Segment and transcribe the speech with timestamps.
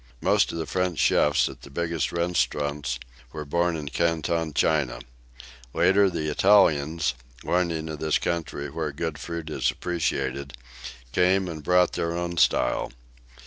[0.19, 2.97] Most of the French chefs at the biggest restaurants
[3.31, 4.99] were born in Canton, China.
[5.75, 10.53] Later the Italians, learning of this country where good food is appreciated,
[11.11, 12.91] came and brought their own style.